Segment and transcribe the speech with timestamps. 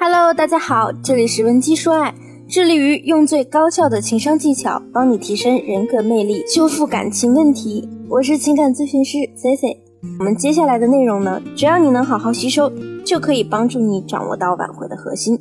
[0.00, 2.14] Hello，大家好，这里是文姬说爱，
[2.48, 7.88] 致力于用最高效的情商技巧帮你提升人格魅力，修复感情问题。
[8.08, 9.76] 我是情感咨询师 C C。
[10.20, 12.70] 我们接下来的内容呢，只要你能好好吸收，
[13.04, 15.36] 就可以帮助你掌握到挽回的核心。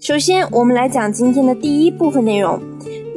[0.00, 2.60] 首先，我们来讲今天的第一部分内容：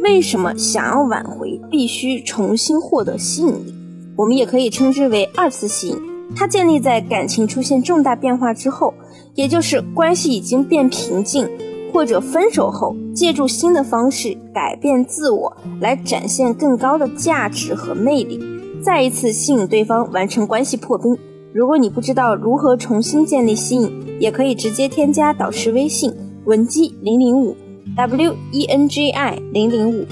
[0.01, 3.73] 为什么想要挽回，必须重新获得吸引力？
[4.15, 6.14] 我们也可以称之为二次吸引。
[6.33, 8.93] 它建立在感情出现重大变化之后，
[9.33, 11.49] 也就是关系已经变平静
[11.91, 18.39] 或者分手后，借助新的方式改变自我，来展现更高的价值和魅力，
[18.81, 21.17] 再一次吸引对方，完成关系破冰。
[21.53, 23.89] 如果你不知道如何重新建立吸引，
[24.19, 27.55] 也可以直接添加导师微信文姬零零五
[27.95, 30.05] w e n g i 零零五，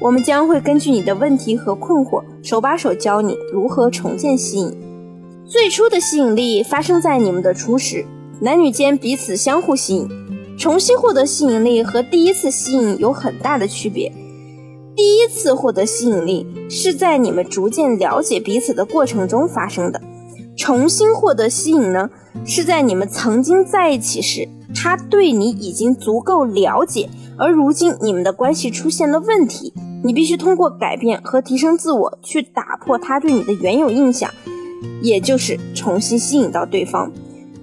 [0.00, 4.85] 我们将会根据你的问题和困惑，手把手教你如何重建吸引。
[5.48, 8.04] 最初的吸引力发生在你们的初始，
[8.40, 10.08] 男女间彼此相互吸引。
[10.58, 14.12] 重新获得吸引力和第一次吸引有很大的区别。
[14.96, 20.00] 第一次获得吸引力是在你们逐渐了解彼此的过程中发生的，
[20.56, 22.10] 重新获得吸引呢，
[22.44, 34.28] 是在你们曾经在一起时，他对你已经足够了解，而如今你们的关系出现了问题，你必须通过改变和提升自我去打破他对你的原有印象。
[35.00, 37.10] 也就是重新吸引到对方，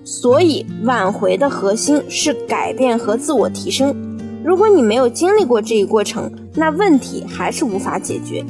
[0.04, 3.96] 所以挽回的核心是改变和自我提升。
[4.44, 8.44] 如果你没有经历过这一过程，那问题还是无法解决。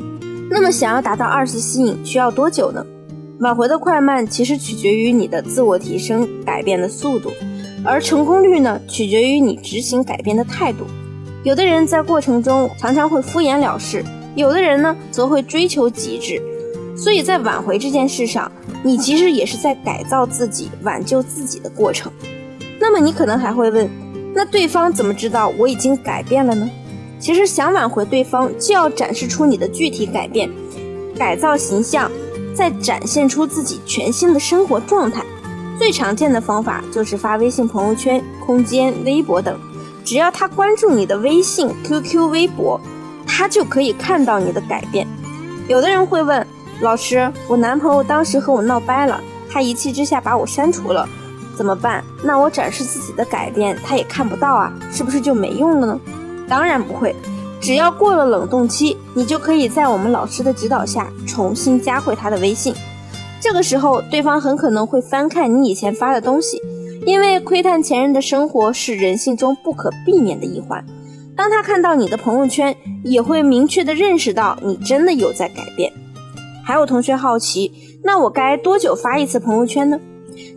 [0.50, 2.86] 那么，想要达到二次吸引需要多久呢？
[3.40, 7.32] 挽回的快慢其实取决于你的自我提升改变的速度，
[7.84, 10.86] 而成功率呢，取决于你执行改变的态度。
[11.44, 14.04] 有的人在过程中常常会敷衍了事，
[14.36, 16.42] 有的人呢，则会追求极致。
[16.96, 18.52] 所以在挽回这件事上，
[18.84, 22.12] 你其实也是在改造自己、挽救自己的过程。
[22.80, 23.90] 那么你可能还会问，
[24.36, 26.70] 那对方怎么知道我已经改变了呢？
[27.20, 30.50] 其实想挽回对方，就要展示出你的具体改变，
[31.18, 32.12] 改造形象，
[32.54, 35.24] 再展现出自己全新的生活状态。
[35.80, 39.58] 最常见的方法就是发微信朋友圈、空间、微博等，
[40.04, 42.80] 只要他关注你的微信、QQ、微博，
[43.26, 45.08] 他就可以看到你的改变。
[45.68, 46.46] 有的人会问。
[46.82, 51.08] 老师，我男朋友当时和我闹掰了，他一气之下把我删除了，
[51.56, 52.04] 怎么办？
[52.24, 56.00] 那我展示自己的改变，他也看不到啊，是不是就没用了呢？
[56.48, 57.16] 当然不会，
[57.62, 62.74] 只要过了冷冻期，你就可以在我们老师的指导下重新加回他的微信。
[63.40, 66.62] 这个时候，对方很可能会翻看你以前发的东西，
[67.06, 70.84] 因为窥探前任的生活是人性中不可避免的一环。
[71.36, 75.92] 当他看到你的朋友圈，也会明确的认识到你真的有在改变。
[76.64, 80.00] 还有同学好奇，那我该多久发一次朋友圈呢？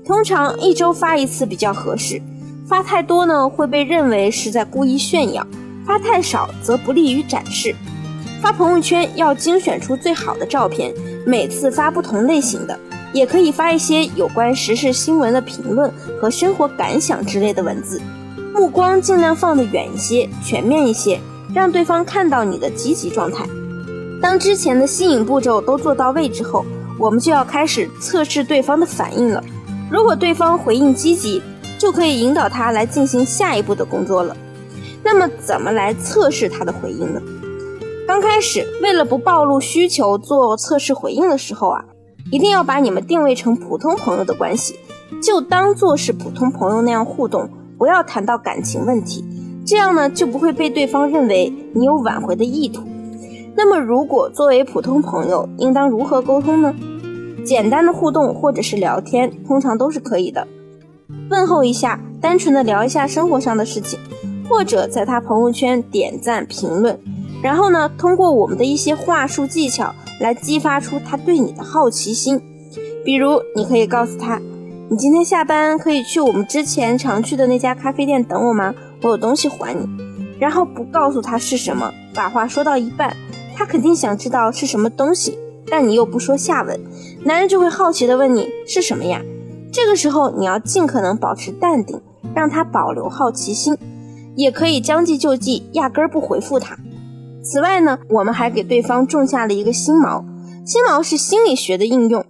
[0.05, 2.23] 通常一周发一次比较合适。
[2.67, 5.43] 发太多呢，会被认为是在故意炫耀；
[5.85, 7.75] 发太少则不利于展示。
[8.41, 10.93] 发朋友圈要精选出最好的照片，
[11.27, 12.79] 每次发不同类型的，
[13.13, 18.01] 也可以发一些有关时事新闻的评论和生活感想之类的文字，
[18.55, 21.21] 目光尽量放得远一些，全面一些，
[21.53, 23.45] 让对方看到你的积极状态。
[24.21, 26.65] 当之前的吸引步骤都做到位之后，
[26.99, 29.43] 我们就要开始测试对方的反应了。
[29.91, 31.43] 如果对方回应积极，
[31.79, 34.37] 就可以引导他来进行下一步的工作了。
[35.05, 37.21] 那么，怎么来测试他的回应呢？
[38.07, 41.85] 刚开始，为了不暴露需求做测试回应的时候啊，
[42.33, 44.79] 一定要把你们定位成普通朋友的关系，
[45.23, 47.49] 就当做是普通朋友那样互动，
[47.79, 49.25] 不要谈到感情问题，
[49.67, 52.83] 这样呢就不会被对方认为你有挽回的意图。
[53.57, 56.75] 那么，如果作为普通朋友，应当如何沟通呢？
[57.45, 60.47] 简单的互动或者是聊天，通常都是可以的。
[61.31, 63.99] 问候一下，单纯的聊一下生活上的事情，
[64.49, 66.99] 或者在他朋友圈点赞评论，
[67.43, 72.39] 然后呢，通过我们的一些话术技巧来激发出他对你的好奇心。
[73.05, 74.39] 比如，你可以告诉他
[74.91, 78.75] ：“你今天下班可以去我们之前常去的那家咖啡店等我吗？
[79.03, 79.89] 我有东西还你。”
[80.39, 83.17] 然后不告诉他是什么，把话说到一半。
[83.57, 86.79] 他肯定想知道是什么东西，但你又不说下文，
[87.25, 89.23] 男人就会好奇的问你是什么呀？
[89.73, 92.01] 这个时候你要尽可能保持淡定，
[92.35, 93.77] 让他保留好奇心，
[94.37, 96.77] 也可以将计就计，压根儿不回复他。
[97.43, 100.23] 此外呢，我们还给对方种下了一个心锚。
[100.65, 102.25] 心锚是心理学的应用，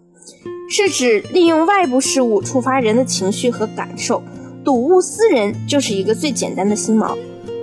[0.69, 4.23] 是指利用外部事物触发人的情绪和感受。
[4.63, 7.17] 睹物思人就是一个最简单的心锚。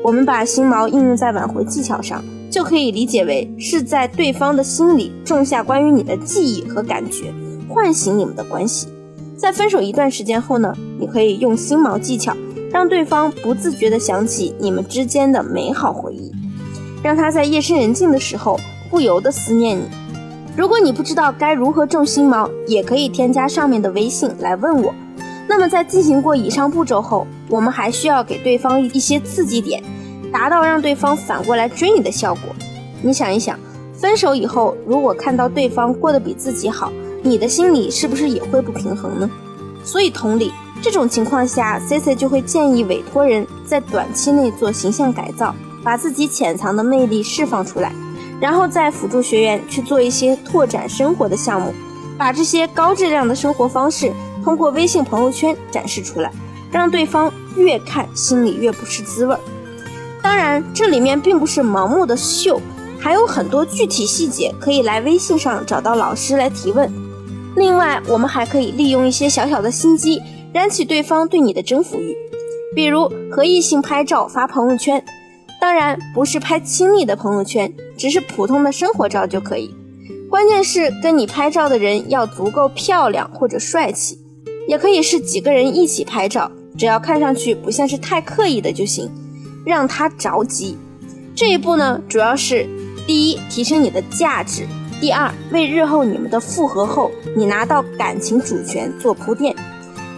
[0.04, 2.24] 我们把心锚应用在挽回技巧上。
[2.54, 7.34] 就可以理解为是在对方的心里种下关于你的记忆和感觉，
[7.68, 8.88] 唤醒你们的关系。
[9.36, 12.38] 在分手一段时间后呢，你可以用心锚技巧
[12.72, 16.32] 让对方不自觉地想起你们之间的美好回忆，
[17.02, 18.60] 让他在夜深人静的时候
[18.92, 19.86] 不由得思念你。
[20.56, 24.94] 如果你不知道该如何种心锚，也可以添加上面的微信来问我。
[25.50, 29.82] 那么在进行过以上步骤后，我们还需要给对方一些刺激点，
[30.34, 32.54] 达到让对方反过来追你的效果。
[33.04, 33.58] 你想一想，
[33.94, 36.92] 分手以后，如果看到对方过得比自己好，
[37.22, 39.30] 你的心里是不是也会不平衡呢？
[39.86, 40.52] 所以同理。
[40.82, 47.94] 这种情况下，C C 就会建议委托人在短期内做形象改造，把自己潜藏的魅力释放出来，
[48.42, 51.74] 然后再辅助学员去做一些拓展生活的项目，
[52.18, 54.12] 把这些高质量的生活方式
[54.44, 56.30] 通过微信朋友圈展示出来，
[56.70, 59.40] 让对方越看心里越不是滋味儿。
[60.24, 62.60] 当然，这里面并不是盲目的秀，
[63.00, 66.92] 还有很多具体细节可以来微信上找到老师来提问。
[67.56, 70.20] 另外，我们还可以利用一些小小的心机。
[70.54, 72.16] 燃起对方对你的征服欲，
[72.76, 75.04] 比如和异性拍照发朋友圈，
[75.60, 79.74] 当然不是拍亲密的朋友圈，只是普通的生活照就可以。
[80.30, 84.20] 关键是跟你拍照的人要足够漂亮或者帅气，
[84.68, 89.10] 也可以是几个人一起拍照，只要看上去不像是太刻意的就行，
[89.66, 90.78] 让他着急。
[91.36, 92.68] 这一步呢，主要是
[93.08, 94.68] 第一提升你的价值，
[95.02, 99.56] 第二为日后你们的复合后你拿到感情主权做铺垫。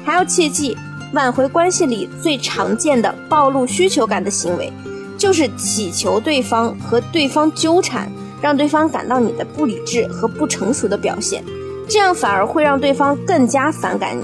[0.03, 0.77] 还要切记，
[1.13, 4.71] 挽回关系里最常见的暴露需求感的行为，
[5.17, 8.11] 就是乞求对方和对方纠缠，
[8.41, 11.43] 让对方感到你的不理智和不成熟的表现，
[11.87, 14.23] 这样反而会让对方更加反感你。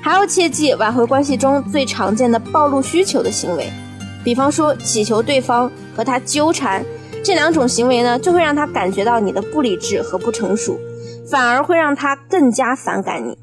[0.00, 3.68] 还要切记，挽回关系中最常见的暴露需求的行为，
[4.28, 6.84] 比方说乞求对方和他纠缠，
[7.24, 10.78] 这两种行为呢，就会让他感觉到你的不理智和不成熟，
[11.30, 13.38] 反而会让他更加反感你。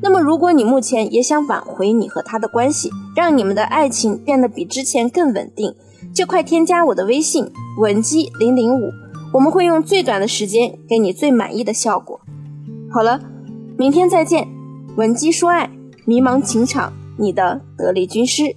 [0.00, 5.74] 那么，如果你目前也想挽回你和他的关系，让你们的爱情变得比之前更稳定，
[6.14, 7.50] 就快添加我的微信
[7.80, 8.92] 文姬零零五，
[9.32, 12.20] 我们会用最短的时间给你最满意的效果。
[12.92, 13.20] 好了，
[13.76, 14.46] 明天再见，
[14.94, 15.68] 文姬说爱，
[16.04, 18.54] 迷茫情场，你的得力军师。